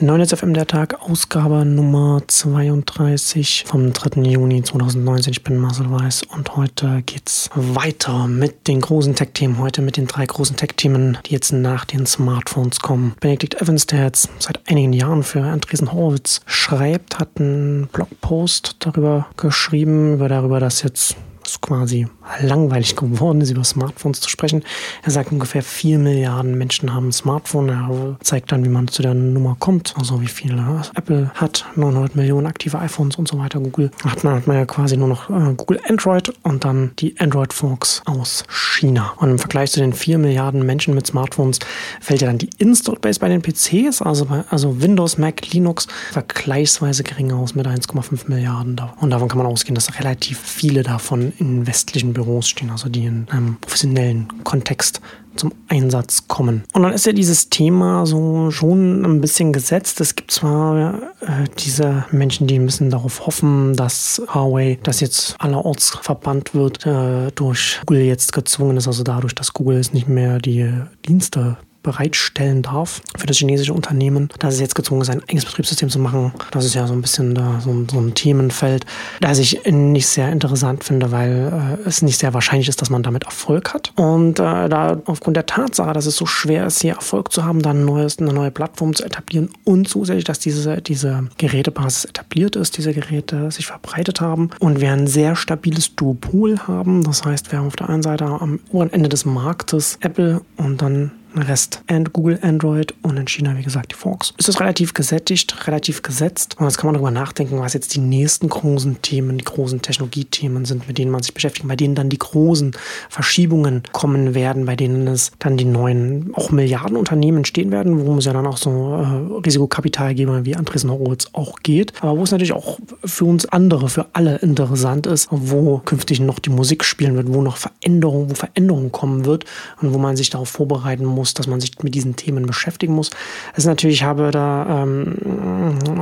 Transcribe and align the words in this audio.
9 0.00 0.28
FM 0.28 0.54
der 0.54 0.68
Tag, 0.68 1.02
Ausgabe 1.02 1.64
Nummer 1.64 2.22
32 2.24 3.64
vom 3.66 3.92
3. 3.92 4.20
Juni 4.20 4.62
2019. 4.62 5.32
Ich 5.32 5.42
bin 5.42 5.58
Marcel 5.58 5.90
Weiß 5.90 6.22
und 6.22 6.54
heute 6.54 7.02
geht's 7.04 7.50
weiter 7.56 8.28
mit 8.28 8.68
den 8.68 8.80
großen 8.80 9.16
Tech-Themen. 9.16 9.58
Heute 9.58 9.82
mit 9.82 9.96
den 9.96 10.06
drei 10.06 10.24
großen 10.24 10.54
Tech-Themen, 10.54 11.18
die 11.26 11.32
jetzt 11.32 11.50
nach 11.50 11.84
den 11.84 12.06
Smartphones 12.06 12.78
kommen. 12.78 13.16
Benedikt 13.18 13.60
Evans, 13.60 13.86
der 13.86 14.04
jetzt 14.04 14.30
seit 14.38 14.60
einigen 14.70 14.92
Jahren 14.92 15.24
für 15.24 15.42
Andresen 15.42 15.92
Horowitz 15.92 16.42
schreibt, 16.46 17.18
hat 17.18 17.30
einen 17.40 17.88
Blogpost 17.88 18.76
darüber 18.78 19.26
geschrieben, 19.36 20.14
über 20.14 20.28
darüber, 20.28 20.60
dass 20.60 20.84
jetzt 20.84 21.16
quasi 21.60 22.08
langweilig 22.40 22.96
geworden 22.96 23.40
ist, 23.40 23.50
über 23.50 23.64
Smartphones 23.64 24.20
zu 24.20 24.28
sprechen. 24.28 24.62
Er 25.02 25.10
sagt, 25.10 25.32
ungefähr 25.32 25.62
4 25.62 25.98
Milliarden 25.98 26.56
Menschen 26.56 26.94
haben 26.94 27.08
ein 27.08 27.12
Smartphone. 27.12 27.68
Er 27.68 28.16
zeigt 28.22 28.52
dann, 28.52 28.64
wie 28.64 28.68
man 28.68 28.88
zu 28.88 29.02
der 29.02 29.14
Nummer 29.14 29.56
kommt, 29.58 29.94
also 29.98 30.20
wie 30.20 30.26
viele 30.26 30.82
Apple 30.94 31.30
hat, 31.34 31.66
900 31.76 32.16
Millionen 32.16 32.46
aktive 32.46 32.78
iPhones 32.78 33.16
und 33.16 33.28
so 33.28 33.38
weiter. 33.38 33.60
Google 33.60 33.90
hat 34.04 34.24
man, 34.24 34.34
hat 34.34 34.46
man 34.46 34.56
ja 34.56 34.66
quasi 34.66 34.96
nur 34.96 35.08
noch 35.08 35.30
äh, 35.30 35.54
Google 35.56 35.80
Android 35.88 36.32
und 36.42 36.64
dann 36.64 36.92
die 36.98 37.18
Android 37.18 37.52
Forks 37.52 38.02
aus 38.04 38.44
China. 38.48 39.12
Und 39.16 39.30
im 39.30 39.38
Vergleich 39.38 39.72
zu 39.72 39.80
den 39.80 39.92
4 39.92 40.18
Milliarden 40.18 40.64
Menschen 40.64 40.94
mit 40.94 41.06
Smartphones 41.06 41.58
fällt 42.00 42.20
ja 42.20 42.28
dann 42.28 42.38
die 42.38 42.50
Install 42.58 42.96
Base 43.00 43.20
bei 43.20 43.28
den 43.28 43.42
PCs, 43.42 44.02
also, 44.02 44.26
bei, 44.26 44.44
also 44.50 44.80
Windows, 44.80 45.18
Mac, 45.18 45.52
Linux, 45.52 45.86
vergleichsweise 46.12 47.02
gering 47.02 47.32
aus 47.32 47.54
mit 47.54 47.66
1,5 47.66 48.28
Milliarden. 48.28 48.80
Und 49.00 49.10
davon 49.10 49.28
kann 49.28 49.38
man 49.38 49.46
ausgehen, 49.46 49.74
dass 49.74 49.98
relativ 49.98 50.38
viele 50.38 50.82
davon 50.82 51.32
in 51.38 51.66
westlichen 51.66 52.12
Büros 52.12 52.48
stehen, 52.48 52.70
also 52.70 52.88
die 52.88 53.04
in 53.04 53.26
einem 53.30 53.56
professionellen 53.60 54.28
Kontext 54.44 55.00
zum 55.36 55.52
Einsatz 55.68 56.26
kommen. 56.26 56.64
Und 56.72 56.82
dann 56.82 56.92
ist 56.92 57.06
ja 57.06 57.12
dieses 57.12 57.48
Thema 57.48 58.06
so 58.06 58.50
schon 58.50 59.04
ein 59.04 59.20
bisschen 59.20 59.52
gesetzt. 59.52 60.00
Es 60.00 60.16
gibt 60.16 60.32
zwar 60.32 61.00
äh, 61.20 61.44
diese 61.58 62.04
Menschen, 62.10 62.46
die 62.46 62.58
ein 62.58 62.66
bisschen 62.66 62.90
darauf 62.90 63.26
hoffen, 63.26 63.74
dass 63.74 64.20
Huawei, 64.34 64.78
das 64.82 65.00
jetzt 65.00 65.36
allerorts 65.38 65.96
verbannt 66.02 66.54
wird, 66.54 66.84
äh, 66.86 67.30
durch 67.34 67.80
Google 67.86 68.02
jetzt 68.02 68.32
gezwungen 68.32 68.76
ist, 68.76 68.88
also 68.88 69.04
dadurch, 69.04 69.34
dass 69.34 69.52
Google 69.52 69.78
es 69.78 69.92
nicht 69.92 70.08
mehr 70.08 70.38
die 70.38 70.72
Dienste 71.06 71.56
bereitstellen 71.82 72.62
darf 72.62 73.00
für 73.16 73.26
das 73.26 73.38
chinesische 73.38 73.72
Unternehmen, 73.72 74.28
dass 74.38 74.54
es 74.54 74.60
jetzt 74.60 74.74
gezwungen 74.74 75.02
ist, 75.02 75.10
ein 75.10 75.22
eigenes 75.22 75.44
Betriebssystem 75.44 75.88
zu 75.88 75.98
machen. 75.98 76.32
Das 76.50 76.64
ist 76.64 76.74
ja 76.74 76.86
so 76.86 76.92
ein 76.92 77.02
bisschen 77.02 77.34
da, 77.34 77.60
so, 77.60 77.84
so 77.90 77.98
ein 77.98 78.14
Themenfeld, 78.14 78.84
das 79.20 79.38
ich 79.38 79.64
nicht 79.66 80.06
sehr 80.06 80.30
interessant 80.30 80.84
finde, 80.84 81.12
weil 81.12 81.78
äh, 81.84 81.88
es 81.88 82.02
nicht 82.02 82.18
sehr 82.18 82.34
wahrscheinlich 82.34 82.68
ist, 82.68 82.80
dass 82.82 82.90
man 82.90 83.02
damit 83.02 83.24
Erfolg 83.24 83.72
hat. 83.74 83.92
Und 83.96 84.38
äh, 84.38 84.68
da 84.68 85.00
aufgrund 85.06 85.36
der 85.36 85.46
Tatsache, 85.46 85.92
dass 85.92 86.06
es 86.06 86.16
so 86.16 86.26
schwer 86.26 86.66
ist, 86.66 86.80
hier 86.80 86.94
Erfolg 86.94 87.32
zu 87.32 87.44
haben, 87.44 87.62
dann 87.62 87.84
neues, 87.84 88.18
eine 88.18 88.32
neue 88.32 88.50
Plattform 88.50 88.94
zu 88.94 89.04
etablieren 89.04 89.50
und 89.64 89.88
zusätzlich, 89.88 90.24
dass 90.24 90.38
diese, 90.38 90.80
diese 90.82 91.28
Gerätebasis 91.38 92.06
etabliert 92.06 92.56
ist, 92.56 92.76
diese 92.76 92.92
Geräte 92.92 93.50
sich 93.50 93.66
verbreitet 93.66 94.20
haben 94.20 94.50
und 94.58 94.80
wir 94.80 94.92
ein 94.92 95.06
sehr 95.06 95.36
stabiles 95.36 95.94
Duopol 95.96 96.58
haben. 96.66 97.02
Das 97.04 97.24
heißt, 97.24 97.52
wir 97.52 97.58
haben 97.58 97.66
auf 97.68 97.76
der 97.76 97.88
einen 97.88 98.02
Seite 98.02 98.24
am 98.24 98.60
oberen 98.70 98.92
Ende 98.92 99.08
des 99.08 99.24
Marktes 99.24 99.98
Apple 100.00 100.40
und 100.56 100.82
dann 100.82 101.12
Rest 101.34 101.82
and 101.88 102.12
Google 102.12 102.38
Android 102.42 102.94
und 103.02 103.16
in 103.16 103.28
China, 103.28 103.56
wie 103.56 103.62
gesagt, 103.62 103.92
die 103.92 103.96
Forks. 103.96 104.32
Ist 104.38 104.48
das 104.48 104.60
relativ 104.60 104.94
gesättigt, 104.94 105.66
relativ 105.66 106.02
gesetzt. 106.02 106.56
Und 106.58 106.66
jetzt 106.66 106.78
kann 106.78 106.88
man 106.88 106.94
darüber 106.94 107.10
nachdenken, 107.10 107.58
was 107.58 107.74
jetzt 107.74 107.94
die 107.94 108.00
nächsten 108.00 108.48
großen 108.48 109.02
Themen, 109.02 109.38
die 109.38 109.44
großen 109.44 109.82
Technologiethemen 109.82 110.64
sind, 110.64 110.88
mit 110.88 110.98
denen 110.98 111.10
man 111.10 111.22
sich 111.22 111.34
beschäftigt, 111.34 111.68
bei 111.68 111.76
denen 111.76 111.94
dann 111.94 112.08
die 112.08 112.18
großen 112.18 112.72
Verschiebungen 113.08 113.82
kommen 113.92 114.34
werden, 114.34 114.64
bei 114.64 114.76
denen 114.76 115.06
es 115.06 115.32
dann 115.38 115.56
die 115.56 115.64
neuen, 115.64 116.30
auch 116.34 116.50
Milliardenunternehmen 116.50 117.44
stehen 117.44 117.70
werden, 117.70 118.00
worum 118.00 118.18
es 118.18 118.24
ja 118.24 118.32
dann 118.32 118.46
auch 118.46 118.56
so 118.56 118.70
äh, 118.70 119.40
Risikokapitalgeber 119.44 120.44
wie 120.44 120.56
Andresen 120.56 120.90
Horowitz 120.90 121.28
auch 121.32 121.60
geht. 121.60 121.92
Aber 122.00 122.18
wo 122.18 122.22
es 122.22 122.30
natürlich 122.30 122.52
auch 122.52 122.78
für 123.04 123.24
uns 123.24 123.46
andere, 123.46 123.88
für 123.88 124.06
alle 124.12 124.36
interessant 124.36 125.06
ist, 125.06 125.28
wo 125.30 125.78
künftig 125.84 126.20
noch 126.20 126.38
die 126.38 126.50
Musik 126.50 126.84
spielen 126.84 127.16
wird, 127.16 127.32
wo 127.32 127.42
noch 127.42 127.56
Veränderungen, 127.56 128.30
wo 128.30 128.34
Veränderungen 128.34 128.92
kommen 128.92 129.24
wird 129.24 129.44
und 129.82 129.92
wo 129.92 129.98
man 129.98 130.16
sich 130.16 130.30
darauf 130.30 130.48
vorbereiten 130.48 131.04
muss, 131.04 131.17
muss, 131.18 131.34
dass 131.34 131.46
man 131.46 131.60
sich 131.60 131.72
mit 131.82 131.94
diesen 131.94 132.16
Themen 132.16 132.46
beschäftigen 132.46 132.94
muss. 132.94 133.10
Es 133.52 133.58
ist 133.58 133.66
natürlich, 133.66 133.96
ich 133.96 134.04
habe 134.04 134.30
da 134.30 134.84
ähm, 134.84 135.16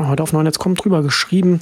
heute 0.09 0.23
auf 0.23 0.33
Neunetz.com 0.33 0.75
drüber 0.75 1.03
geschrieben. 1.03 1.61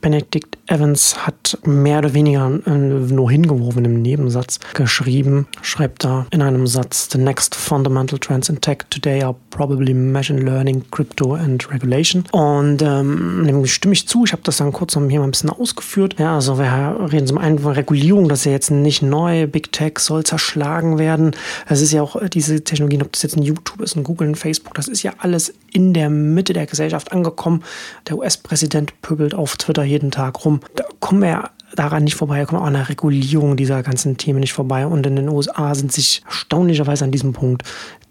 Benedict 0.00 0.56
Evans 0.66 1.26
hat 1.26 1.58
mehr 1.64 1.98
oder 1.98 2.14
weniger 2.14 2.50
äh, 2.66 2.70
nur 2.70 3.30
hingeworfen 3.30 3.84
im 3.84 4.00
Nebensatz 4.00 4.58
geschrieben, 4.72 5.46
schreibt 5.60 6.04
da 6.04 6.26
in 6.30 6.40
einem 6.40 6.66
Satz: 6.66 7.08
The 7.12 7.18
next 7.18 7.54
fundamental 7.54 8.18
trends 8.18 8.48
in 8.48 8.60
tech 8.60 8.78
today 8.88 9.22
are 9.22 9.36
probably 9.50 9.92
machine 9.92 10.40
learning, 10.40 10.84
crypto 10.90 11.34
and 11.34 11.70
regulation. 11.70 12.24
Und 12.32 12.80
ähm, 12.82 13.44
dem 13.46 13.66
stimme 13.66 13.92
ich 13.92 14.08
zu. 14.08 14.24
Ich 14.24 14.32
habe 14.32 14.42
das 14.42 14.56
dann 14.56 14.72
kurz 14.72 14.94
hier 14.94 15.18
mal 15.18 15.24
ein 15.24 15.30
bisschen 15.30 15.50
ausgeführt. 15.50 16.16
Ja, 16.18 16.36
also 16.36 16.58
wir 16.58 16.96
reden 17.12 17.26
zum 17.26 17.38
einen 17.38 17.58
von 17.58 17.72
Regulierung, 17.72 18.28
das 18.28 18.40
ist 18.40 18.44
ja 18.46 18.52
jetzt 18.52 18.70
nicht 18.70 19.02
neu. 19.02 19.46
Big 19.46 19.72
Tech 19.72 19.98
soll 19.98 20.24
zerschlagen 20.24 20.98
werden. 20.98 21.32
Es 21.66 21.80
ist 21.80 21.92
ja 21.92 22.02
auch 22.02 22.16
diese 22.28 22.64
Technologien 22.94 23.02
ob 23.02 23.12
das 23.12 23.22
jetzt 23.22 23.36
ein 23.36 23.42
YouTube 23.42 23.80
ist, 23.80 23.96
ein 23.96 24.04
Google, 24.04 24.28
ein 24.28 24.34
Facebook, 24.34 24.74
das 24.74 24.88
ist 24.88 25.02
ja 25.02 25.12
alles 25.18 25.54
in 25.72 25.94
der 25.94 26.10
Mitte 26.10 26.52
der 26.52 26.66
Gesellschaft 26.66 27.12
angekommen. 27.12 27.62
Der 28.08 28.16
US-Präsident 28.16 29.00
pöbelt 29.02 29.34
auf 29.34 29.56
Twitter 29.56 29.84
jeden 29.84 30.10
Tag 30.10 30.44
rum. 30.44 30.60
Da 30.76 30.84
kommen 31.00 31.22
wir 31.22 31.28
ja 31.28 31.50
daran 31.74 32.04
nicht 32.04 32.14
vorbei, 32.14 32.38
da 32.38 32.44
kommen 32.46 32.60
wir 32.60 32.62
auch 32.62 32.68
an 32.68 32.74
der 32.74 32.88
Regulierung 32.88 33.56
dieser 33.56 33.82
ganzen 33.82 34.16
Themen 34.16 34.40
nicht 34.40 34.52
vorbei. 34.52 34.86
Und 34.86 35.06
in 35.06 35.16
den 35.16 35.28
USA 35.28 35.74
sind 35.74 35.92
sich 35.92 36.22
erstaunlicherweise 36.26 37.04
an 37.04 37.10
diesem 37.10 37.32
Punkt 37.32 37.62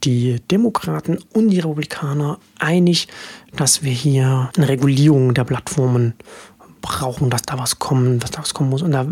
die 0.03 0.41
Demokraten 0.51 1.17
und 1.33 1.49
die 1.49 1.61
Republikaner 1.61 2.37
einig, 2.59 3.07
dass 3.55 3.83
wir 3.83 3.91
hier 3.91 4.49
eine 4.57 4.67
Regulierung 4.67 5.33
der 5.33 5.45
Plattformen 5.45 6.13
brauchen, 6.83 7.31
dass 7.31 7.41
da 7.43 7.57
was 7.57 7.79
kommen, 7.79 8.19
dass 8.19 8.29
da 8.29 8.41
was 8.41 8.53
kommen 8.53 8.69
muss. 8.69 8.83
Und 8.83 8.91
da 8.91 9.07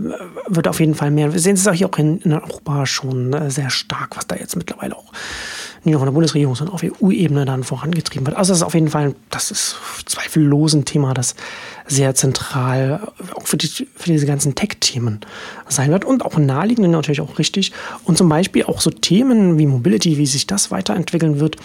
wird 0.48 0.68
auf 0.68 0.80
jeden 0.80 0.94
Fall 0.94 1.10
mehr. 1.10 1.34
Wir 1.34 1.40
sehen 1.40 1.56
es 1.56 1.68
auch 1.68 1.74
hier 1.74 1.90
auch 1.90 1.98
in, 1.98 2.20
in 2.20 2.34
Europa 2.34 2.86
schon 2.86 3.34
äh, 3.34 3.50
sehr 3.50 3.72
stark, 3.72 4.16
was 4.18 4.28
da 4.28 4.36
jetzt 4.36 4.56
mittlerweile 4.56 4.96
auch 4.96 5.12
nicht 5.84 5.94
nur 5.94 6.00
von 6.00 6.08
der 6.08 6.14
Bundesregierung, 6.14 6.54
sondern 6.54 6.76
auf 6.76 6.84
EU-Ebene 6.84 7.46
dann 7.46 7.64
vorangetrieben 7.64 8.28
wird. 8.28 8.38
Also 8.38 8.52
das 8.52 8.60
ist 8.60 8.64
auf 8.64 8.76
jeden 8.76 8.90
Fall, 8.90 9.16
das 9.32 9.50
ist 9.50 9.78
zweifellos 10.06 10.74
ein 10.74 10.86
Thema, 10.86 11.16
das 11.16 11.34
sehr 11.88 12.14
zentral 12.14 13.00
auch 13.34 13.48
für, 13.48 13.58
die, 13.58 13.68
für 13.68 14.12
diese 14.12 14.28
ganzen 14.28 14.54
Tech-Themen 14.54 15.22
sein 15.68 15.92
wird 15.92 16.06
und 16.06 16.24
auch 16.24 16.38
naheliegend 16.38 16.92
natürlich 16.92 17.22
auch 17.22 17.40
richtig. 17.40 17.72
Und 18.04 18.18
zum 18.18 18.30
Beispiel 18.30 18.66
auch 18.66 18.80
so 18.80 18.92
Themen 18.92 19.58
wie 19.58 19.66
Mobility, 19.66 20.18
wie 20.18 20.28
sich 20.28 20.46
das 20.46 20.70
weiterentwickeln 20.70 21.40
wird, 21.40 21.56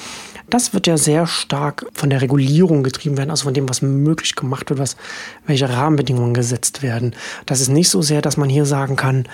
das 0.51 0.75
wird 0.75 0.87
ja 0.87 0.97
sehr 0.97 1.27
stark 1.27 1.87
von 1.93 2.11
der 2.11 2.23
Regulierung 2.23 2.83
getrieben 2.83 3.17
werden, 3.17 3.31
also 3.31 3.45
von 3.45 3.55
dem, 3.55 3.69
was 3.69 3.83
möglich 3.83 4.37
gemacht 4.37 4.71
wird, 4.71 4.79
was, 4.79 4.97
welche 5.47 5.69
Rahmenbedingungen 5.69 6.35
gesetzt 6.35 6.83
werden. 6.83 7.15
Das 7.47 7.61
ist 7.61 7.69
nicht 7.69 7.89
so 7.89 8.03
sehr, 8.03 8.23
dass 8.23 8.37
man 8.37 8.49
hier 8.49 8.65
sagen 8.65 8.97
kann, 8.97 9.29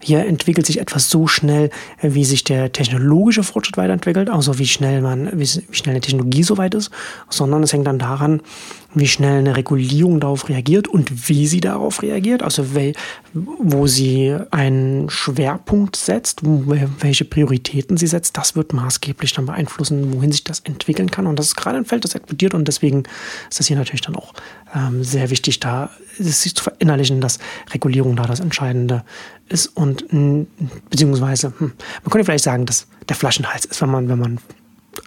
hier 0.00 0.26
entwickelt 0.26 0.66
sich 0.66 0.80
etwas 0.80 1.08
so 1.08 1.26
schnell, 1.26 1.70
wie 2.02 2.24
sich 2.24 2.44
der 2.44 2.72
technologische 2.72 3.42
Fortschritt 3.42 3.76
weiterentwickelt, 3.76 4.28
also 4.28 4.58
wie 4.58 4.66
schnell 4.66 5.00
man, 5.00 5.30
wie, 5.32 5.46
wie 5.46 5.74
schnell 5.76 5.94
eine 5.94 6.00
Technologie 6.00 6.42
soweit 6.42 6.74
ist, 6.74 6.90
sondern 7.30 7.62
es 7.62 7.72
hängt 7.72 7.86
dann 7.86 7.98
daran, 7.98 8.40
wie 8.96 9.06
schnell 9.06 9.40
eine 9.40 9.56
Regulierung 9.56 10.20
darauf 10.20 10.48
reagiert 10.48 10.88
und 10.88 11.28
wie 11.28 11.46
sie 11.46 11.60
darauf 11.60 12.02
reagiert, 12.02 12.42
also 12.42 12.64
wo 13.34 13.86
sie 13.86 14.34
einen 14.50 15.10
Schwerpunkt 15.10 15.96
setzt, 15.96 16.40
welche 16.42 17.26
Prioritäten 17.26 17.98
sie 17.98 18.06
setzt, 18.06 18.38
das 18.38 18.56
wird 18.56 18.72
maßgeblich 18.72 19.34
dann 19.34 19.44
beeinflussen, 19.44 20.14
wohin 20.14 20.32
sich 20.32 20.44
das 20.44 20.60
entwickeln 20.60 21.10
kann. 21.10 21.26
Und 21.26 21.38
das 21.38 21.48
ist 21.48 21.56
gerade 21.56 21.76
ein 21.76 21.84
Feld, 21.84 22.04
das 22.04 22.14
explodiert 22.14 22.54
und 22.54 22.66
deswegen 22.66 23.02
ist 23.50 23.60
das 23.60 23.66
hier 23.66 23.76
natürlich 23.76 24.00
dann 24.00 24.16
auch 24.16 24.32
ähm, 24.74 25.04
sehr 25.04 25.28
wichtig, 25.28 25.60
da 25.60 25.90
sich 26.18 26.54
zu 26.54 26.64
verinnerlichen, 26.64 27.20
dass 27.20 27.38
Regulierung 27.74 28.16
da 28.16 28.24
das 28.24 28.40
Entscheidende 28.40 29.04
ist 29.50 29.66
und 29.76 30.06
beziehungsweise 30.88 31.52
hm, 31.58 31.72
man 32.02 32.10
könnte 32.10 32.24
vielleicht 32.24 32.44
sagen, 32.44 32.64
dass 32.64 32.86
der 33.10 33.16
Flaschenhals 33.16 33.66
ist, 33.66 33.82
wenn 33.82 33.90
man, 33.90 34.08
wenn 34.08 34.18
man 34.18 34.38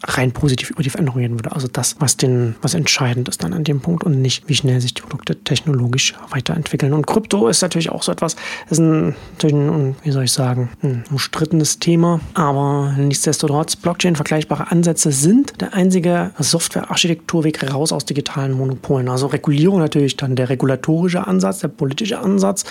rein 0.04 0.32
positiv 0.32 0.70
über 0.72 0.84
die 0.84 0.90
Veränderung 0.90 1.20
reden 1.20 1.40
würde. 1.40 1.52
Also 1.52 1.68
das, 1.68 1.96
was, 2.00 2.18
den, 2.18 2.56
was 2.62 2.74
entscheidend 2.74 3.30
ist 3.30 3.44
dann 3.44 3.54
an 3.54 3.64
dem 3.64 3.82
Punkt 3.82 4.04
und 4.04 4.22
nicht, 4.22 4.48
wie 4.48 4.56
schnell 4.56 4.80
sich 4.82 4.94
die 4.94 5.02
Produkte 5.02 5.36
technologisch 5.36 6.16
weiterentwickeln. 6.30 6.94
Und 6.94 7.08
Krypto 7.08 7.48
ist 7.48 7.62
natürlich 7.62 7.90
auch 7.90 8.04
so 8.04 8.12
etwas, 8.12 8.36
ist 8.70 8.80
ein, 8.80 9.16
ein 9.44 9.96
wie 10.04 10.12
soll 10.12 10.26
ich 10.26 10.32
sagen, 10.32 10.70
ein 10.82 11.04
umstrittenes 11.10 11.80
Thema, 11.80 12.20
aber 12.34 12.96
nichtsdestotrotz, 12.98 13.76
Blockchain 13.76 14.16
vergleichbare 14.16 14.72
Ansätze 14.72 15.12
sind 15.12 15.62
der 15.62 15.74
einzige 15.74 16.32
Softwarearchitekturweg 16.38 17.72
raus 17.72 17.92
aus 17.92 18.06
digitalen 18.06 18.54
Monopolen. 18.54 19.10
Also 19.10 19.28
Regulierung 19.28 19.80
natürlich 19.80 20.18
dann 20.18 20.36
der 20.36 20.50
regulatorische 20.50 21.28
Ansatz, 21.28 21.60
der 21.60 21.68
politische 21.70 22.20
Ansatz, 22.20 22.66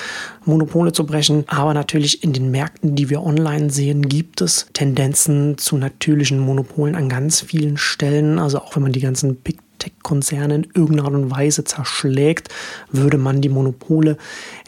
Monopole 0.44 0.93
zu 0.93 1.05
brechen, 1.05 1.44
aber 1.47 1.75
natürlich 1.75 2.23
in 2.23 2.32
den 2.32 2.50
Märkten, 2.50 2.94
die 2.94 3.11
wir 3.11 3.23
online 3.23 3.71
sehen, 3.71 4.09
gibt 4.09 4.41
es 4.41 4.67
Tendenzen 4.73 5.59
zu 5.59 5.76
natürlichen 5.76 6.38
Monopolen 6.38 6.94
an 6.94 7.07
ganz 7.08 7.40
vielen 7.40 7.76
Stellen, 7.76 8.38
also 8.38 8.58
auch 8.58 8.75
wenn 8.76 8.82
man 8.82 8.93
die 8.93 9.00
ganzen 9.00 9.37
Big 9.37 9.58
Tech-Konzerne 9.78 10.54
in 10.54 10.66
irgendeiner 10.75 11.04
Art 11.04 11.14
und 11.14 11.30
Weise 11.30 11.64
zerschlägt, 11.64 12.48
würde 12.90 13.19
man 13.19 13.40
die 13.40 13.48
Monopole 13.48 14.16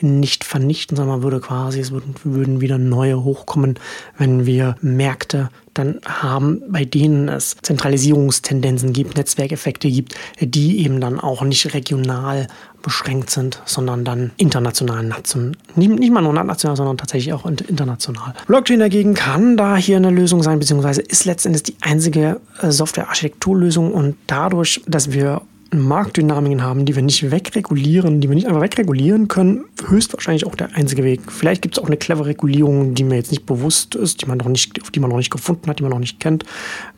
nicht 0.00 0.44
vernichten, 0.44 0.96
sondern 0.96 1.20
man 1.20 1.22
würde 1.22 1.40
quasi, 1.40 1.80
es 1.80 1.90
würden, 1.90 2.14
würden 2.24 2.60
wieder 2.60 2.78
neue 2.78 3.22
hochkommen, 3.24 3.78
wenn 4.16 4.46
wir 4.46 4.76
Märkte 4.80 5.50
dann 5.74 6.00
haben, 6.04 6.62
bei 6.68 6.84
denen 6.84 7.28
es 7.28 7.56
Zentralisierungstendenzen 7.62 8.92
gibt, 8.92 9.16
Netzwerkeffekte 9.16 9.88
gibt, 9.88 10.14
die 10.40 10.84
eben 10.84 11.00
dann 11.00 11.20
auch 11.20 11.42
nicht 11.42 11.74
regional 11.74 12.48
beschränkt 12.82 13.30
sind, 13.30 13.60
sondern 13.66 14.04
dann 14.04 14.30
international, 14.36 15.02
national, 15.04 15.52
nicht, 15.76 15.90
nicht 15.90 16.12
mal 16.12 16.22
nur 16.22 16.32
national, 16.32 16.76
sondern 16.76 16.96
tatsächlich 16.96 17.32
auch 17.32 17.44
international. 17.44 18.34
Blockchain 18.46 18.80
dagegen 18.80 19.14
kann 19.14 19.56
da 19.56 19.76
hier 19.76 19.96
eine 19.96 20.10
Lösung 20.10 20.42
sein, 20.42 20.58
beziehungsweise 20.58 21.02
ist 21.02 21.24
letztendlich 21.24 21.62
die 21.62 21.76
einzige 21.82 22.40
äh, 22.60 22.70
Software-Architekturlösung 22.70 23.92
und 23.92 24.16
dadurch, 24.26 24.80
dass 24.86 24.99
wir 25.08 25.42
Marktdynamiken 25.72 26.62
haben, 26.62 26.84
die 26.84 26.96
wir 26.96 27.02
nicht 27.02 27.30
wegregulieren, 27.30 28.20
die 28.20 28.28
wir 28.28 28.34
nicht 28.34 28.46
einfach 28.46 28.60
wegregulieren 28.60 29.28
können, 29.28 29.64
höchstwahrscheinlich 29.86 30.46
auch 30.46 30.54
der 30.54 30.74
einzige 30.74 31.04
Weg. 31.04 31.30
Vielleicht 31.30 31.62
gibt 31.62 31.76
es 31.76 31.82
auch 31.82 31.86
eine 31.86 31.96
clevere 31.96 32.26
Regulierung, 32.26 32.94
die 32.94 33.04
mir 33.04 33.16
jetzt 33.16 33.30
nicht 33.30 33.46
bewusst 33.46 33.94
ist, 33.94 34.22
die 34.22 34.26
man 34.26 34.38
noch 34.38 34.48
nicht, 34.48 34.80
auf 34.82 34.90
die 34.90 35.00
man 35.00 35.10
noch 35.10 35.16
nicht 35.16 35.30
gefunden 35.30 35.68
hat, 35.68 35.78
die 35.78 35.82
man 35.82 35.92
noch 35.92 35.98
nicht 35.98 36.20
kennt. 36.20 36.44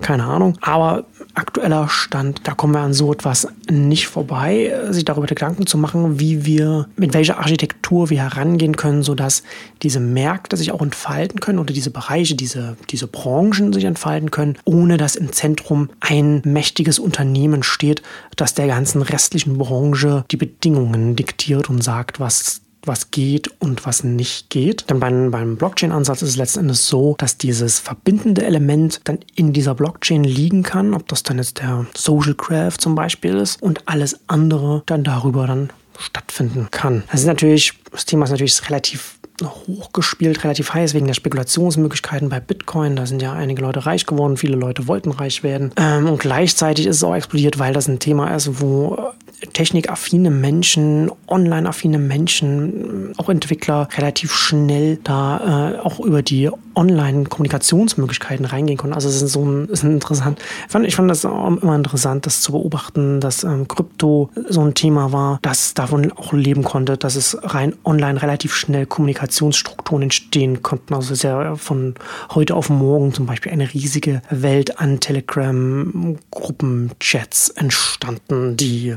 Keine 0.00 0.24
Ahnung. 0.24 0.56
Aber 0.62 1.04
aktueller 1.34 1.88
Stand, 1.88 2.40
da 2.44 2.54
kommen 2.54 2.74
wir 2.74 2.80
an 2.80 2.94
so 2.94 3.12
etwas 3.12 3.48
nicht 3.70 4.06
vorbei, 4.06 4.72
sich 4.90 5.04
darüber 5.04 5.26
Gedanken 5.26 5.66
zu 5.66 5.78
machen, 5.78 6.18
wie 6.18 6.44
wir, 6.44 6.88
mit 6.96 7.14
welcher 7.14 7.38
Architektur 7.38 8.10
wir 8.10 8.22
herangehen 8.22 8.76
können, 8.76 9.02
sodass 9.02 9.42
diese 9.82 10.00
Märkte 10.00 10.56
sich 10.56 10.72
auch 10.72 10.82
entfalten 10.82 11.40
können 11.40 11.58
oder 11.58 11.72
diese 11.72 11.90
Bereiche, 11.90 12.34
diese, 12.34 12.76
diese 12.90 13.06
Branchen 13.06 13.72
sich 13.72 13.84
entfalten 13.84 14.30
können, 14.30 14.56
ohne 14.64 14.96
dass 14.96 15.16
im 15.16 15.32
Zentrum 15.32 15.90
ein 16.00 16.42
mächtiges 16.44 16.98
Unternehmen 16.98 17.62
steht, 17.62 18.02
das 18.36 18.54
der 18.54 18.61
der 18.66 18.74
ganzen 18.74 19.02
restlichen 19.02 19.58
Branche 19.58 20.24
die 20.30 20.36
Bedingungen 20.36 21.16
diktiert 21.16 21.68
und 21.68 21.82
sagt, 21.82 22.20
was 22.20 22.62
was 22.84 23.10
geht 23.10 23.48
und 23.60 23.86
was 23.86 24.02
nicht 24.02 24.50
geht. 24.50 24.90
Denn 24.90 25.00
beim, 25.00 25.30
beim 25.30 25.56
Blockchain-Ansatz 25.56 26.22
ist 26.22 26.30
es 26.30 26.36
letzten 26.36 26.60
Endes 26.60 26.88
so, 26.88 27.14
dass 27.18 27.38
dieses 27.38 27.78
verbindende 27.78 28.44
Element 28.44 29.00
dann 29.04 29.20
in 29.34 29.52
dieser 29.52 29.74
Blockchain 29.74 30.24
liegen 30.24 30.62
kann, 30.62 30.94
ob 30.94 31.06
das 31.08 31.22
dann 31.22 31.38
jetzt 31.38 31.60
der 31.60 31.86
Social 31.96 32.34
Graph 32.34 32.78
zum 32.78 32.94
Beispiel 32.94 33.36
ist 33.36 33.62
und 33.62 33.86
alles 33.86 34.18
andere 34.26 34.82
dann 34.86 35.04
darüber 35.04 35.46
dann 35.46 35.70
stattfinden 35.98 36.68
kann. 36.70 37.04
Das 37.12 37.20
ist 37.20 37.26
natürlich, 37.26 37.74
das 37.92 38.04
Thema 38.04 38.24
ist 38.24 38.30
natürlich 38.30 38.68
relativ 38.68 39.18
hochgespielt, 39.46 40.44
relativ 40.44 40.74
heiß 40.74 40.94
wegen 40.94 41.06
der 41.06 41.14
Spekulationsmöglichkeiten 41.14 42.28
bei 42.28 42.40
Bitcoin. 42.40 42.96
Da 42.96 43.06
sind 43.06 43.22
ja 43.22 43.32
einige 43.32 43.62
Leute 43.62 43.86
reich 43.86 44.06
geworden, 44.06 44.36
viele 44.36 44.56
Leute 44.56 44.88
wollten 44.88 45.10
reich 45.10 45.42
werden. 45.42 45.72
Ähm, 45.76 46.08
und 46.08 46.18
gleichzeitig 46.18 46.86
ist 46.86 46.96
es 46.96 47.04
auch 47.04 47.14
explodiert, 47.14 47.58
weil 47.58 47.72
das 47.72 47.88
ein 47.88 47.98
Thema 47.98 48.34
ist, 48.34 48.60
wo 48.60 49.12
technikaffine 49.52 50.30
Menschen, 50.30 51.10
online-affine 51.26 51.98
Menschen, 51.98 53.12
auch 53.16 53.28
Entwickler 53.28 53.88
relativ 53.96 54.32
schnell 54.32 54.98
da 55.02 55.74
äh, 55.74 55.78
auch 55.78 56.00
über 56.00 56.22
die 56.22 56.50
Online-Kommunikationsmöglichkeiten 56.74 58.44
reingehen 58.44 58.76
konnten. 58.78 58.94
Also 58.94 59.08
es 59.08 59.22
ist 59.22 59.32
so 59.32 59.44
ein, 59.44 59.68
ist 59.68 59.82
ein 59.82 59.90
interessant. 59.92 60.38
Ich 60.66 60.72
fand, 60.72 60.86
ich 60.86 60.94
fand 60.96 61.10
das 61.10 61.24
immer 61.24 61.74
interessant, 61.74 62.26
das 62.26 62.40
zu 62.40 62.52
beobachten, 62.52 63.20
dass 63.20 63.44
ähm, 63.44 63.68
Krypto 63.68 64.30
so 64.48 64.62
ein 64.62 64.72
Thema 64.74 65.12
war, 65.12 65.38
das 65.42 65.74
davon 65.74 66.10
auch 66.12 66.32
leben 66.32 66.64
konnte, 66.64 66.96
dass 66.96 67.16
es 67.16 67.36
rein 67.42 67.74
online 67.84 68.22
relativ 68.22 68.54
schnell 68.54 68.86
Kommunikationsstrukturen 68.86 70.04
entstehen 70.04 70.62
konnten. 70.62 70.94
Also 70.94 71.12
es 71.12 71.18
ist 71.18 71.24
ja 71.24 71.56
von 71.56 71.94
heute 72.34 72.54
auf 72.54 72.70
morgen 72.70 73.12
zum 73.12 73.26
Beispiel 73.26 73.52
eine 73.52 73.70
riesige 73.72 74.22
Welt 74.30 74.80
an 74.80 75.00
Telegram-Gruppenchats 75.00 77.50
entstanden, 77.50 78.56
die 78.56 78.96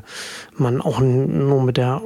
man 0.57 0.81
auch 0.81 1.00
nur 1.00 1.63
mit 1.63 1.77
der 1.77 2.01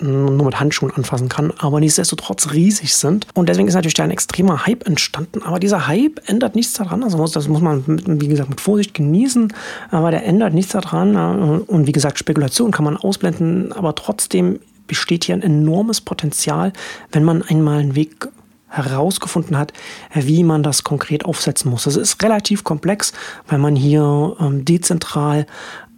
nur 0.00 0.44
mit 0.44 0.60
Handschuhen 0.60 0.92
anfassen 0.92 1.28
kann, 1.28 1.52
aber 1.58 1.80
nichtsdestotrotz 1.80 2.52
riesig 2.52 2.94
sind. 2.94 3.26
Und 3.34 3.48
deswegen 3.48 3.68
ist 3.68 3.74
natürlich 3.74 3.94
da 3.94 4.04
ein 4.04 4.10
extremer 4.10 4.66
Hype 4.66 4.86
entstanden. 4.86 5.42
Aber 5.42 5.58
dieser 5.58 5.86
Hype 5.86 6.20
ändert 6.26 6.54
nichts 6.54 6.74
daran. 6.74 7.02
Also 7.02 7.24
das 7.26 7.48
muss 7.48 7.60
man, 7.60 7.84
mit, 7.86 8.04
wie 8.06 8.28
gesagt, 8.28 8.50
mit 8.50 8.60
Vorsicht 8.60 8.94
genießen. 8.94 9.52
Aber 9.90 10.10
der 10.10 10.24
ändert 10.24 10.54
nichts 10.54 10.72
daran. 10.72 11.62
Und 11.62 11.86
wie 11.86 11.92
gesagt, 11.92 12.18
Spekulation 12.18 12.70
kann 12.70 12.84
man 12.84 12.96
ausblenden. 12.96 13.72
Aber 13.72 13.94
trotzdem 13.94 14.60
besteht 14.86 15.24
hier 15.24 15.34
ein 15.34 15.42
enormes 15.42 16.00
Potenzial, 16.00 16.72
wenn 17.12 17.24
man 17.24 17.42
einmal 17.42 17.80
einen 17.80 17.94
Weg 17.94 18.28
herausgefunden 18.68 19.56
hat, 19.56 19.72
wie 20.12 20.44
man 20.44 20.62
das 20.62 20.84
konkret 20.84 21.24
aufsetzen 21.24 21.70
muss. 21.70 21.84
Das 21.84 21.96
ist 21.96 22.22
relativ 22.22 22.64
komplex, 22.64 23.12
weil 23.48 23.58
man 23.58 23.74
hier 23.74 24.36
ähm, 24.40 24.64
dezentral 24.64 25.46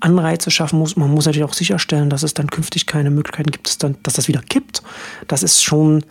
Anreize 0.00 0.50
schaffen 0.50 0.79
muss. 0.79 0.97
Man 0.97 1.11
muss 1.11 1.26
natürlich 1.26 1.49
auch 1.49 1.55
sicherstellen, 1.55 2.11
dass 2.11 2.23
es 2.23 2.35
dann 2.35 2.49
künftig 2.49 2.87
keine 2.87 3.11
Möglichkeiten 3.11 3.50
gibt, 3.50 3.82
dass 3.82 4.14
das 4.14 4.29
wieder 4.29 4.41
kippt. 4.41 4.82
Das 5.29 5.43
ist 5.43 5.62
schon 5.62 6.05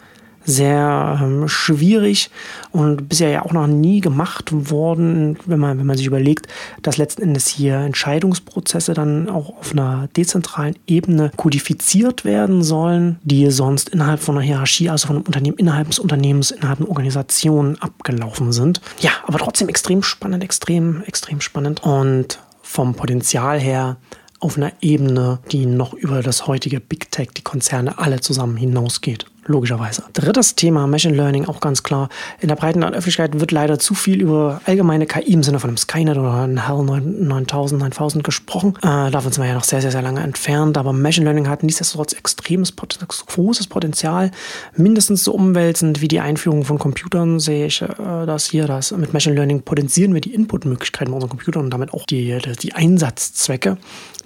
sehr 0.46 1.20
ähm, 1.22 1.48
schwierig 1.48 2.30
und 2.72 3.10
bisher 3.10 3.30
ja 3.30 3.46
auch 3.46 3.52
noch 3.52 3.68
nie 3.68 4.02
gemacht 4.02 4.50
worden, 4.52 5.38
wenn 5.46 5.60
man, 5.60 5.78
wenn 5.78 5.86
man 5.86 5.98
sich 5.98 6.08
überlegt, 6.08 6.48
dass 6.82 6.98
letzten 6.98 7.22
Endes 7.22 7.48
hier 7.48 7.76
Entscheidungsprozesse 7.76 8.94
dann 8.94 9.30
auch 9.30 9.58
auf 9.58 9.72
einer 9.72 10.08
dezentralen 10.16 10.76
Ebene 10.88 11.32
kodifiziert 11.36 12.26
werden 12.26 12.64
sollen, 12.64 13.20
die 13.24 13.50
sonst 13.52 13.90
innerhalb 13.90 14.22
von 14.22 14.36
einer 14.36 14.46
Hierarchie, 14.46 14.90
also 14.90 15.08
von 15.08 15.18
einem 15.18 15.26
Unternehmen, 15.26 15.58
innerhalb 15.58 15.90
des 15.90 16.00
Unternehmens, 16.00 16.52
innerhalb 16.52 16.80
einer 16.80 16.90
Organisation 16.90 17.78
abgelaufen 17.80 18.52
sind. 18.52 18.82
Ja, 19.00 19.12
aber 19.26 19.40
trotzdem 19.40 19.70
extrem 19.70 20.04
spannend, 20.04 20.44
extrem, 20.44 21.04
extrem 21.04 21.42
spannend 21.42 21.84
und 21.84 22.40
vom 22.70 22.94
Potenzial 22.94 23.60
her 23.60 23.98
auf 24.40 24.56
einer 24.56 24.72
Ebene, 24.80 25.40
die 25.52 25.66
noch 25.66 25.94
über 25.94 26.22
das 26.22 26.46
heutige 26.46 26.80
Big 26.80 27.10
Tech, 27.10 27.30
die 27.36 27.42
Konzerne 27.42 27.98
alle 27.98 28.22
zusammen 28.22 28.58
hinausgeht 28.58 29.26
logischerweise. 29.50 30.04
Drittes 30.14 30.56
Thema 30.56 30.88
Machine 30.88 31.16
Learning, 31.16 31.46
auch 31.46 31.60
ganz 31.60 31.84
klar. 31.84 32.10
In 32.40 32.48
der 32.48 32.56
breiten 32.56 32.84
Öffentlichkeit 32.84 33.40
wird 33.40 33.52
leider 33.52 33.80
zu 33.80 33.96
viel 33.96 34.22
über 34.22 34.62
allgemeine 34.66 35.08
KI 35.08 35.34
im 35.34 35.44
Sinne 35.44 35.60
von 35.60 35.70
einem 35.70 35.78
Skynet 35.78 36.18
oder 36.18 36.34
einem 36.34 36.68
HAL 36.68 36.84
9000, 37.02 37.82
9000 37.82 38.24
gesprochen. 38.24 38.76
Äh, 38.78 39.12
davon 39.12 39.32
sind 39.32 39.44
wir 39.44 39.50
ja 39.50 39.56
noch 39.56 39.64
sehr, 39.64 39.82
sehr, 39.82 39.92
sehr 39.92 40.02
lange 40.02 40.22
entfernt. 40.22 40.78
Aber 40.78 40.94
Machine 40.94 41.26
Learning 41.26 41.50
hat 41.50 41.64
nichtsdestotrotz 41.64 42.14
extremes, 42.14 42.74
großes 42.76 43.68
Potenzial, 43.68 44.32
mindestens 44.76 45.24
so 45.24 45.34
umwälzend 45.34 46.02
wie 46.02 46.08
die 46.08 46.20
Einführung 46.20 46.64
von 46.64 46.78
Computern 46.78 47.40
sehe 47.40 47.66
ich 47.66 47.82
äh, 47.82 47.88
das 47.98 48.46
hier. 48.46 48.68
Das 48.68 48.92
mit 48.92 49.14
Machine 49.14 49.36
Learning 49.36 49.64
potenzieren 49.64 50.14
wir 50.14 50.22
die 50.22 50.34
Inputmöglichkeiten 50.34 51.14
unserer 51.14 51.30
Computer 51.30 51.60
und 51.60 51.72
damit 51.72 51.94
auch 51.94 52.06
die, 52.06 52.38
die 52.62 52.74
Einsatzzwecke, 52.74 53.78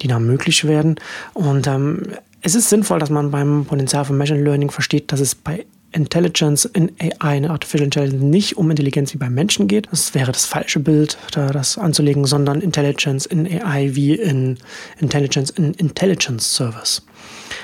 die 0.01 0.07
da 0.07 0.19
möglich 0.19 0.65
werden. 0.65 0.95
Und 1.33 1.67
ähm, 1.67 2.03
es 2.44 2.56
ist 2.56 2.69
sinnvoll, 2.69 3.00
dass 3.00 3.10
man 3.10 3.31
beim 3.31 3.66
Potenzial 3.66 4.06
von 4.06 4.18
Machine 4.18 4.44
Learning 4.44 4.69
versteht, 4.69 5.12
dass 5.12 5.22
es 5.22 5.34
bei 5.34 5.66
Intelligence 5.94 6.66
in 6.66 6.92
AI, 7.00 7.38
in 7.38 7.45
Artificial 7.45 7.86
Intelligence, 7.86 8.24
nicht 8.24 8.57
um 8.57 8.69
Intelligenz 8.69 9.13
wie 9.13 9.18
beim 9.18 9.34
Menschen 9.34 9.68
geht. 9.68 9.88
Das 9.92 10.13
wäre 10.13 10.31
das 10.31 10.45
falsche 10.45 10.80
Bild, 10.80 11.18
da 11.31 11.51
das 11.51 11.78
anzulegen, 11.78 12.25
sondern 12.25 12.62
Intelligence 12.62 13.25
in 13.25 13.48
AI 13.48 13.92
wie 13.94 14.16
in 14.16 14.57
Intelligence 15.00 15.51
in 15.51 15.74
Intelligence 15.75 16.54
Service. 16.54 17.04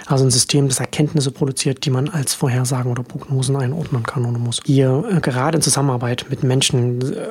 Also 0.09 0.25
ein 0.25 0.31
System, 0.31 0.67
das 0.67 0.79
Erkenntnisse 0.79 1.29
produziert, 1.29 1.85
die 1.85 1.91
man 1.91 2.09
als 2.09 2.33
Vorhersagen 2.33 2.91
oder 2.91 3.03
Prognosen 3.03 3.55
einordnen 3.55 4.01
kann 4.01 4.25
oder 4.25 4.39
muss. 4.39 4.59
Hier 4.65 5.03
äh, 5.07 5.19
gerade 5.21 5.57
in 5.57 5.61
Zusammenarbeit 5.61 6.25
mit 6.31 6.43
Menschen 6.43 6.99
äh, 7.13 7.27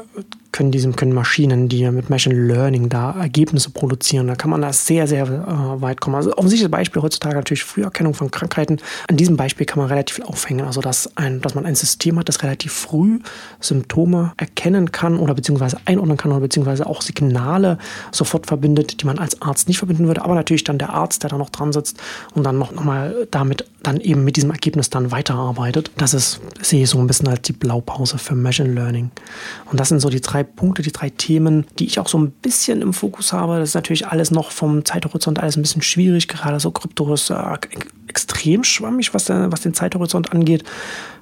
können 0.53 0.71
diesem 0.71 0.97
können 0.97 1.13
Maschinen, 1.13 1.69
die 1.69 1.89
mit 1.91 2.09
Machine 2.09 2.35
Learning 2.35 2.89
da 2.89 3.13
Ergebnisse 3.13 3.71
produzieren. 3.71 4.29
Da 4.29 4.35
kann 4.35 4.51
man 4.51 4.63
da 4.63 4.73
sehr, 4.73 5.07
sehr 5.07 5.27
äh, 5.27 5.83
weit 5.83 6.01
kommen. 6.01 6.17
Also 6.17 6.33
offensichtliches 6.37 6.71
Beispiel 6.71 7.03
heutzutage 7.03 7.37
natürlich 7.37 7.65
Früherkennung 7.65 8.15
von 8.15 8.31
Krankheiten. 8.31 8.79
An 9.09 9.17
diesem 9.17 9.37
Beispiel 9.37 9.67
kann 9.67 9.79
man 9.79 9.89
relativ 9.89 10.17
viel 10.17 10.25
aufhängen. 10.25 10.67
Also 10.67 10.81
dass, 10.81 11.17
ein, 11.17 11.41
dass 11.41 11.55
man 11.55 11.67
ein 11.67 11.75
System 11.75 12.19
hat, 12.19 12.29
das 12.29 12.43
relativ 12.43 12.73
früh 12.73 13.21
Symptome 13.61 14.33
erkennen 14.37 14.91
kann 14.91 15.19
oder 15.19 15.35
beziehungsweise 15.35 15.79
einordnen 15.85 16.17
kann 16.17 16.33
oder 16.33 16.41
beziehungsweise 16.41 16.87
auch 16.87 17.03
Signale 17.03 17.79
sofort 18.11 18.47
verbindet, 18.47 19.01
die 19.03 19.07
man 19.07 19.19
als 19.19 19.41
Arzt 19.43 19.69
nicht 19.69 19.79
verbinden 19.79 20.07
würde. 20.07 20.23
Aber 20.23 20.35
natürlich 20.35 20.65
dann 20.65 20.79
der 20.79 20.91
Arzt, 20.91 21.23
der 21.25 21.31
da 21.31 21.39
noch 21.39 21.51
dran 21.51 21.73
sitzt 21.73 21.99
und 22.35 22.45
dann 22.45 22.59
noch, 22.59 22.68
noch 22.73 22.85
mal 22.85 23.27
damit 23.31 23.65
dann 23.83 24.01
eben 24.01 24.25
mit 24.25 24.37
diesem 24.37 24.51
Ergebnis 24.51 24.91
dann 24.91 25.11
weiterarbeitet. 25.11 25.91
Das 25.97 26.15
ist, 26.15 26.41
sehe 26.61 26.83
ich 26.83 26.91
so 26.91 26.99
ein 26.99 27.07
bisschen 27.07 27.29
als 27.29 27.43
die 27.43 27.53
Blaupause 27.53 28.19
für 28.19 28.35
Machine 28.35 28.73
Learning. 28.73 29.11
Und 29.67 29.79
das 29.79 29.89
sind 29.89 30.01
so 30.01 30.11
die 30.11 30.21
drei 30.21 30.43
Punkte, 30.43 30.83
die 30.83 30.93
drei 30.93 31.11
Themen, 31.11 31.67
die 31.79 31.87
ich 31.87 31.99
auch 32.01 32.09
so 32.09 32.19
ein 32.19 32.31
bisschen 32.31 32.83
im 32.83 32.93
Fokus 32.93 33.33
habe. 33.33 33.59
Das 33.59 33.71
ist 33.71 33.75
natürlich 33.75 34.07
alles 34.07 34.31
noch 34.31 34.51
vom 34.51 34.85
Zeithorizont 34.85 35.39
alles 35.39 35.57
ein 35.57 35.63
bisschen 35.63 35.83
schwierig. 35.83 36.29
Gerade 36.29 36.59
so 36.61 36.71
Krypto 36.71 37.15
ist 37.15 37.31
äh, 37.31 37.37
extrem 38.09 38.65
schwammig, 38.65 39.15
was, 39.15 39.27
der, 39.27 39.53
was 39.53 39.61
den 39.61 39.75
Zeithorizont 39.75 40.33
angeht. 40.33 40.65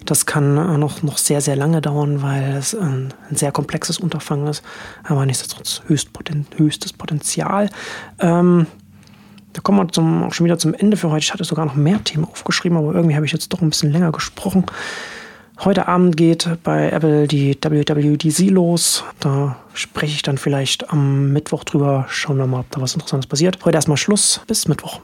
Das 0.05 0.25
kann 0.25 0.57
äh, 0.57 0.79
noch, 0.79 1.03
noch 1.03 1.19
sehr, 1.19 1.41
sehr 1.41 1.57
lange 1.57 1.81
dauern, 1.81 2.23
weil 2.23 2.57
es 2.57 2.75
ein, 2.75 3.13
ein 3.29 3.37
sehr 3.37 3.53
komplexes 3.53 3.99
Unterfangen 3.99 4.47
ist. 4.47 4.63
Aber 5.05 5.27
nichtsdestotrotz 5.27 5.83
höchst 5.87 6.13
poten, 6.13 6.47
höchstes 6.57 6.93
Potenzial. 6.93 7.69
Ähm, 8.19 8.67
kommen 9.67 9.81
wir 9.81 9.89
zum, 9.89 10.23
auch 10.23 10.33
schon 10.33 10.47
wieder 10.47 10.59
zum 10.59 10.75
Ende 10.75 10.97
für 10.97 11.11
heute. 11.11 11.25
Ich 11.25 11.33
hatte 11.33 11.43
sogar 11.43 11.67
noch 11.67 11.75
mehr 11.75 12.03
Themen 12.05 12.25
aufgeschrieben, 12.25 12.79
aber 12.79 12.95
irgendwie 12.95 13.17
habe 13.17 13.27
ich 13.27 13.33
jetzt 13.33 13.53
doch 13.53 13.63
ein 13.63 13.71
bisschen 13.71 13.91
länger 13.91 14.13
gesprochen. 14.13 14.65
Heute 15.65 15.89
Abend 15.89 16.17
geht 16.17 16.49
bei 16.63 16.91
Apple 16.91 17.27
die 17.27 17.59
WWDC 17.61 18.49
los. 18.51 19.03
Da 19.19 19.57
spreche 19.75 20.15
ich 20.15 20.23
dann 20.23 20.39
vielleicht 20.39 20.91
am 20.91 21.33
Mittwoch 21.33 21.65
drüber. 21.65 22.07
Schauen 22.09 22.37
wir 22.39 22.47
mal, 22.47 22.61
ob 22.61 22.71
da 22.71 22.81
was 22.81 22.95
Interessantes 22.95 23.27
passiert. 23.27 23.59
Heute 23.65 23.77
erstmal 23.77 23.97
Schluss. 23.97 24.41
Bis 24.47 24.69
Mittwoch. 24.69 25.01